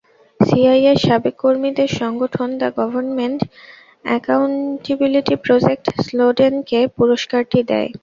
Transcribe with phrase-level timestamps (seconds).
[0.39, 3.39] সিআইএর সাবেক কর্মীদের সংগঠন দ্য গভর্নমেন্ট
[4.05, 7.89] অ্যাকাউন্টিবিলিটি প্রজেক্ট স্নোডেনকে পুরস্কারটি দেয়।